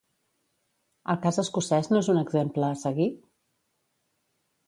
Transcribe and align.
El 1.13 1.19
cas 1.25 1.37
escocès 1.43 1.91
no 1.91 2.01
és 2.05 2.09
un 2.15 2.21
exemple 2.23 2.65
a 2.71 2.79
seguir? 2.87 3.09